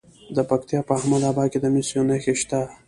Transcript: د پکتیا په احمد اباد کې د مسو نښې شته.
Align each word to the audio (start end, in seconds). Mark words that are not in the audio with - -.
د 0.35 0.37
پکتیا 0.49 0.79
په 0.87 0.91
احمد 0.97 1.21
اباد 1.29 1.47
کې 1.51 1.59
د 1.61 1.65
مسو 1.73 2.01
نښې 2.09 2.33
شته. 2.41 2.59